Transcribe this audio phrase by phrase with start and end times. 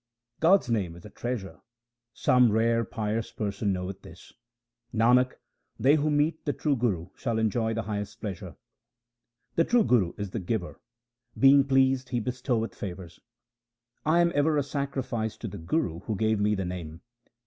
[0.39, 1.59] God's name is a treasure:
[2.11, 4.33] some rare pious person knoweth this.
[4.91, 5.33] Nanak,
[5.79, 8.55] they who meet the true Guru shall enjoy the highest pleasure.
[9.57, 10.79] The true Guru is the giver;
[11.37, 13.19] being pleased he bestoweth favours.
[14.03, 17.01] I am ever a sacrifice to the Guru who gave me the Name.